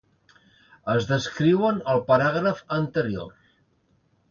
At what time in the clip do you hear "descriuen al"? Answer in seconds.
1.11-2.03